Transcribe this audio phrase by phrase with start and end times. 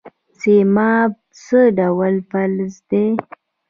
[0.39, 1.11] سیماب
[1.43, 3.05] څه ډول فلز دی؟